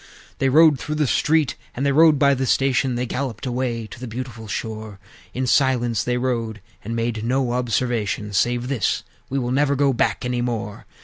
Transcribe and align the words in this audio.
VI. 0.01 0.35
They 0.39 0.49
rode 0.49 0.79
through 0.79 0.95
the 0.95 1.05
street, 1.05 1.53
and 1.75 1.85
they 1.85 1.91
rode 1.91 2.17
by 2.17 2.33
the 2.33 2.47
station; 2.47 2.95
They 2.95 3.05
galloped 3.05 3.45
away 3.45 3.85
to 3.85 3.99
the 3.99 4.07
beautiful 4.07 4.47
shore; 4.47 4.97
In 5.35 5.45
silence 5.45 6.03
they 6.03 6.17
rode, 6.17 6.59
and 6.83 6.95
"made 6.95 7.23
no 7.23 7.51
observation," 7.53 8.33
Save 8.33 8.67
this: 8.67 9.03
"We 9.29 9.37
will 9.37 9.51
never 9.51 9.75
go 9.75 9.93
back 9.93 10.25
any 10.25 10.41
more!" 10.41 10.87